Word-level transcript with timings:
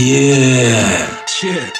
Yeah. 0.00 1.26
Shit. 1.26 1.74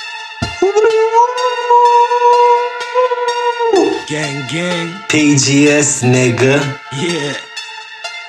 Gang, 4.09 4.45
gang. 4.51 4.89
PGS 5.07 6.03
nigga. 6.03 6.59
Yeah. 6.99 7.37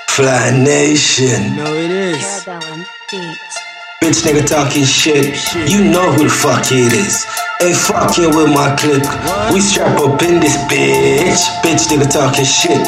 Fly 0.10 0.52
Nation. 0.64 1.56
No, 1.56 1.74
it 1.74 1.90
is. 1.90 2.46
Bitch 4.00 4.22
nigga 4.22 4.48
talking 4.48 4.86
shit. 4.86 5.34
You 5.68 5.84
know 5.84 6.12
who 6.12 6.26
the 6.26 6.30
fuck 6.30 6.72
it 6.72 6.94
is. 6.94 7.26
Ain't 7.62 7.76
fucking 7.76 8.32
with 8.40 8.48
my 8.56 8.74
clique. 8.80 9.04
We 9.52 9.60
strap 9.60 10.00
up 10.00 10.24
in 10.24 10.40
this 10.40 10.56
bitch. 10.72 11.44
Bitch 11.60 11.92
nigga 11.92 12.08
talking 12.08 12.48
shit. 12.48 12.80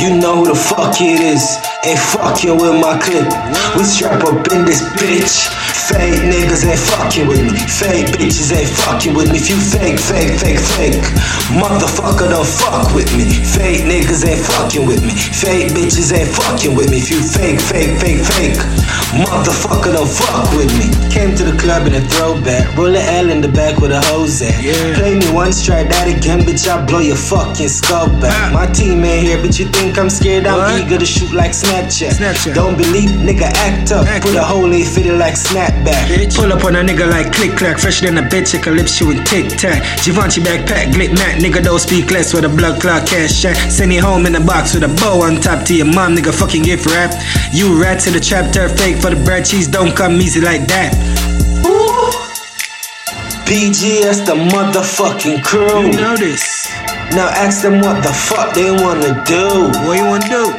You 0.00 0.16
know 0.16 0.40
who 0.40 0.48
the 0.48 0.56
fuck 0.56 0.96
it 0.96 1.20
is. 1.20 1.60
Ain't 1.84 2.00
fucking 2.00 2.56
with 2.56 2.72
my 2.80 2.96
clique. 2.96 3.28
We 3.76 3.84
strap 3.84 4.24
up 4.24 4.48
in 4.48 4.64
this 4.64 4.80
bitch. 4.96 5.52
Fake 5.92 6.16
niggas 6.24 6.64
ain't 6.64 6.80
fucking 6.80 7.28
with 7.28 7.44
me. 7.44 7.52
Fake 7.68 8.16
bitches 8.16 8.48
ain't 8.56 8.72
fucking 8.88 9.12
with 9.12 9.28
me. 9.28 9.36
If 9.36 9.52
you 9.52 9.60
fake, 9.60 10.00
fake, 10.00 10.40
fake, 10.40 10.56
fake. 10.72 11.04
Motherfucker 11.60 12.32
don't 12.32 12.48
fuck 12.48 12.96
with 12.96 13.12
me. 13.12 13.28
Fake 13.28 13.84
niggas 13.84 14.24
ain't 14.24 14.40
fucking 14.40 14.86
with 14.88 15.04
me. 15.04 15.12
Fake 15.12 15.76
bitches 15.76 16.16
ain't 16.16 16.32
fucking 16.32 16.74
with 16.74 16.88
me. 16.88 16.96
If 16.96 17.10
you 17.12 17.20
fake, 17.20 17.60
fake, 17.60 18.00
fake, 18.00 18.24
fake. 18.24 18.56
Motherfucker 19.20 19.92
don't 19.92 20.08
fuck 20.08 20.48
with 20.56 20.72
me. 20.80 20.88
To 21.44 21.52
the 21.52 21.58
club 21.60 21.86
in 21.86 21.92
a 21.94 22.00
throwback. 22.00 22.74
Roll 22.74 22.94
a 22.96 23.00
L 23.20 23.28
in 23.28 23.42
the 23.42 23.48
back 23.48 23.76
with 23.76 23.92
a 23.92 24.00
hose 24.08 24.40
at. 24.40 24.64
Yeah. 24.64 24.96
Play 24.96 25.18
me 25.18 25.28
once, 25.30 25.60
try 25.62 25.84
that 25.84 26.08
again, 26.08 26.40
bitch. 26.40 26.64
I 26.66 26.80
blow 26.86 27.00
your 27.00 27.16
fucking 27.20 27.68
skull 27.68 28.08
back. 28.16 28.32
Ah. 28.32 28.50
My 28.54 28.66
team 28.72 29.04
ain't 29.04 29.26
here, 29.26 29.36
but 29.36 29.58
you 29.58 29.66
think 29.68 29.98
I'm 29.98 30.08
scared? 30.08 30.46
I'm 30.46 30.56
What? 30.56 30.80
eager 30.80 30.96
to 30.98 31.04
shoot 31.04 31.32
like 31.34 31.50
Snapchat. 31.52 32.16
Snapchat. 32.16 32.54
Don't 32.54 32.78
believe, 32.78 33.10
nigga, 33.20 33.52
act 33.60 33.92
up. 33.92 34.06
Act 34.06 34.24
Put 34.24 34.36
a 34.36 34.40
up. 34.40 34.48
hole 34.48 34.72
in 34.72 34.84
fitted 34.84 35.18
like 35.18 35.34
snapback. 35.34 36.08
Bitch. 36.08 36.34
Pull 36.34 36.50
up 36.50 36.64
on 36.64 36.76
a 36.76 36.80
nigga 36.82 37.10
like 37.10 37.30
click 37.34 37.52
clack, 37.56 37.78
fresher 37.78 38.06
than 38.06 38.16
a 38.16 38.22
bitch, 38.22 38.56
lips 38.64 38.96
chewing 38.96 39.22
tic 39.24 39.48
tac. 39.50 39.82
Givenchy 40.02 40.40
backpack, 40.40 40.92
glip 40.96 41.12
mat, 41.12 41.42
nigga 41.42 41.62
don't 41.62 41.78
speak 41.78 42.10
less 42.10 42.32
with 42.32 42.44
a 42.44 42.48
blood 42.48 42.80
clot 42.80 43.06
cash 43.06 43.34
shack. 43.34 43.56
Send 43.70 43.92
it 43.92 44.00
home 44.02 44.24
in 44.24 44.34
a 44.36 44.40
box 44.40 44.72
with 44.72 44.84
a 44.84 44.92
bow 45.02 45.20
on 45.20 45.42
top 45.42 45.66
to 45.66 45.74
your 45.74 45.92
mom, 45.92 46.16
nigga 46.16 46.32
fucking 46.32 46.62
gift 46.62 46.86
wrap. 46.86 47.12
You 47.52 47.76
rat 47.80 48.00
to 48.04 48.10
the 48.10 48.20
trap, 48.20 48.50
turf 48.50 48.78
fake 48.78 48.96
for 48.96 49.10
the 49.10 49.22
bread 49.24 49.44
cheese, 49.44 49.68
don't 49.68 49.94
come 49.94 50.14
easy 50.22 50.40
like 50.40 50.66
that. 50.68 50.94
PGS, 53.44 54.24
the 54.24 54.32
motherfucking 54.34 55.42
crew. 55.44 55.86
You 55.86 56.00
know 56.00 56.16
this. 56.16 56.66
Now 57.12 57.28
ask 57.28 57.62
them 57.62 57.80
what 57.80 58.02
the 58.02 58.12
fuck 58.12 58.54
they 58.54 58.70
wanna 58.70 59.22
do. 59.26 59.68
What 59.84 59.98
you 59.98 60.04
wanna 60.04 60.28
do? 60.28 60.50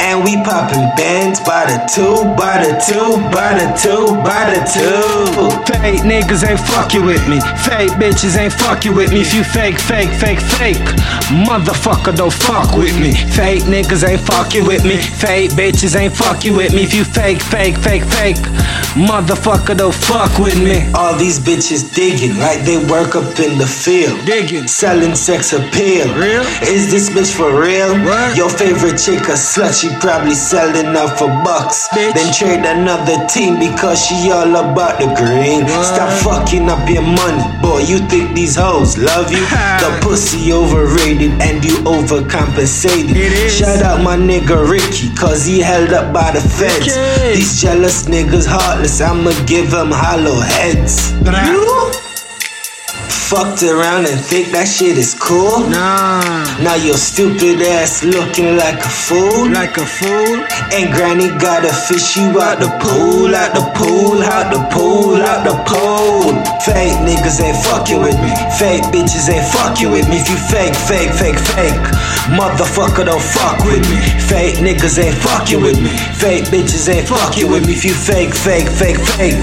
And 0.00 0.24
we 0.24 0.36
popping 0.42 0.88
bands 0.96 1.40
by 1.40 1.66
the 1.66 1.76
two, 1.92 2.24
by 2.38 2.62
the 2.62 2.72
two, 2.80 3.20
by 3.30 3.52
the 3.58 3.68
two, 3.76 4.16
by 4.24 4.48
the 4.48 4.62
two. 4.64 5.50
Fake 5.68 6.02
niggas 6.02 6.48
ain't 6.48 6.60
fucking 6.60 7.04
with 7.04 7.28
me. 7.28 7.38
Fake 7.66 7.90
bitches 8.00 8.38
ain't 8.38 8.54
fucking 8.54 8.94
with 8.94 9.12
me. 9.12 9.20
If 9.20 9.34
you 9.34 9.44
fake, 9.44 9.78
fake, 9.78 10.10
fake, 10.10 10.40
fake, 10.40 10.86
motherfucker 11.28 12.16
don't 12.16 12.32
fuck 12.32 12.76
with 12.76 12.98
me. 12.98 13.12
Fake 13.12 13.64
niggas 13.64 14.08
ain't 14.08 14.22
fucking 14.22 14.66
with 14.66 14.84
me. 14.84 14.96
Fake 14.96 15.50
bitches 15.50 15.94
ain't 15.96 16.16
fucking 16.16 16.56
with 16.56 16.72
me. 16.72 16.84
If 16.84 16.94
you 16.94 17.04
fake, 17.04 17.42
fake, 17.42 17.76
fake, 17.76 18.04
fake, 18.04 18.40
motherfucker 18.94 19.76
don't 19.76 19.94
fuck 19.94 20.36
with 20.38 20.58
me. 20.58 20.90
All 20.94 21.14
these 21.16 21.38
bitches 21.38 21.94
digging 21.94 22.38
like 22.38 22.64
they 22.64 22.78
work 22.90 23.14
up 23.14 23.38
in 23.38 23.58
the 23.58 23.66
field. 23.66 24.18
Digging. 24.26 24.66
Selling 24.66 25.14
sex 25.14 25.52
appeal. 25.52 26.06
Real? 26.14 26.42
Is 26.66 26.90
this 26.90 27.08
bitch 27.10 27.34
for 27.34 27.54
real? 27.60 27.94
What? 28.04 28.36
Your 28.36 28.50
favorite 28.50 28.98
chick 28.98 29.22
a 29.30 29.38
slut, 29.38 29.78
she 29.78 29.88
probably 30.00 30.34
selling 30.34 30.96
out 30.96 31.18
for 31.18 31.28
bucks. 31.44 31.88
Bitch. 31.88 32.14
Then 32.14 32.32
trade 32.34 32.64
another 32.66 33.26
team 33.26 33.58
because 33.58 34.04
she 34.04 34.30
all 34.30 34.50
about 34.56 34.98
the 34.98 35.06
green. 35.14 35.64
What? 35.64 35.84
Stop 35.86 36.10
fucking 36.22 36.68
up 36.68 36.88
your 36.88 37.02
money, 37.02 37.44
boy. 37.62 37.80
You 37.86 37.98
think 38.08 38.34
these 38.34 38.56
hoes 38.56 38.98
love 38.98 39.30
you? 39.30 39.40
the 39.80 39.98
pussy 40.02 40.52
overrated 40.52 41.32
and 41.40 41.64
you 41.64 41.76
overcompensated. 41.86 43.10
It 43.10 43.32
is. 43.32 43.56
Shout 43.56 43.82
out 43.82 44.02
my 44.02 44.16
nigga 44.16 44.68
Ricky, 44.68 45.14
cause 45.14 45.44
he 45.46 45.60
held 45.60 45.90
up 45.92 46.12
by 46.12 46.30
the 46.32 46.40
feds. 46.40 46.96
Ricky. 46.96 47.36
These 47.36 47.62
jealous 47.62 48.04
niggas 48.06 48.46
heartless, 48.80 49.00
I'ma 49.00 49.30
give 49.46 49.70
them 49.70 49.90
hollow 49.92 50.40
heads. 50.40 51.12
You? 51.20 51.92
Fucked 53.30 53.62
around 53.62 54.06
and 54.06 54.18
think 54.18 54.50
that 54.50 54.66
shit 54.66 54.98
is 54.98 55.14
cool? 55.14 55.60
Nah, 55.70 56.42
Now 56.62 56.74
your 56.74 56.96
stupid 56.96 57.62
ass 57.62 58.02
looking 58.02 58.56
like 58.56 58.80
a 58.82 58.88
fool. 58.88 59.52
like 59.52 59.76
a 59.76 59.86
fool. 59.86 60.42
And 60.74 60.92
granny 60.92 61.28
gotta 61.38 61.72
fish 61.72 62.16
you 62.16 62.40
out 62.40 62.58
the 62.58 62.66
pool, 62.82 63.30
out 63.34 63.54
the 63.54 63.62
pool, 63.78 64.22
out 64.24 64.50
the 64.50 64.58
pool, 64.74 65.22
out 65.22 65.44
the 65.46 65.54
pool. 65.62 66.39
Fake 66.64 66.92
niggas 67.08 67.40
ain't 67.40 67.56
fucking 67.64 68.02
with 68.02 68.20
me. 68.20 68.28
Fake 68.58 68.82
bitches 68.92 69.32
ain't 69.32 69.46
fucking 69.48 69.90
with 69.90 70.06
me. 70.10 70.16
If 70.20 70.28
you 70.28 70.36
fake, 70.36 70.76
fake, 70.76 71.10
fake, 71.10 71.38
fake, 71.56 71.80
motherfucker 72.36 73.06
don't 73.06 73.22
fuck 73.22 73.64
with 73.64 73.80
me. 73.88 73.96
Fake 74.28 74.56
niggas 74.56 75.02
ain't 75.02 75.16
fucking 75.16 75.62
with 75.62 75.80
me. 75.80 75.88
Fake 76.20 76.44
bitches 76.52 76.86
ain't 76.92 77.08
fucking 77.08 77.50
with 77.50 77.66
me. 77.66 77.72
If 77.72 77.86
you 77.86 77.94
fake, 77.94 78.34
fake, 78.34 78.68
fake, 78.68 79.00
fake, 79.00 79.40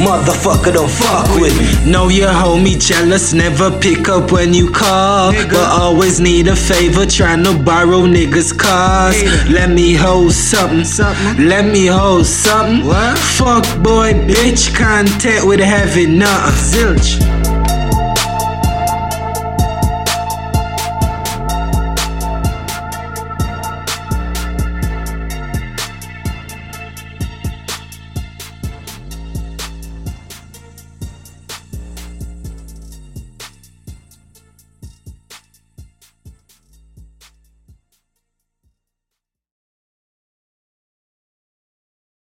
motherfucker 0.00 0.72
don't 0.72 0.90
fuck 0.90 1.28
with 1.38 1.52
me. 1.60 1.90
Know 1.90 2.08
your 2.08 2.30
homie 2.30 2.80
jealous, 2.80 3.34
never 3.34 3.70
pick 3.70 4.08
up 4.08 4.32
when 4.32 4.54
you 4.54 4.70
call. 4.70 5.32
Nigga. 5.34 5.50
But 5.50 5.68
always 5.82 6.18
need 6.18 6.48
a 6.48 6.56
favor, 6.56 7.04
tryna 7.04 7.62
borrow 7.62 8.06
niggas' 8.06 8.56
cars. 8.56 9.22
Let 9.50 9.68
me 9.68 9.92
hold 9.92 10.32
something, 10.32 10.84
Something? 10.84 11.46
Let 11.46 11.66
me 11.66 11.88
hold 11.88 12.24
something. 12.24 12.86
What? 12.86 13.18
Fuck 13.18 13.64
boy, 13.82 14.14
bitch, 14.14 14.74
content 14.74 15.46
with 15.46 15.60
having 15.60 16.18
nothing. 16.18 16.53
Zilch. 16.54 17.53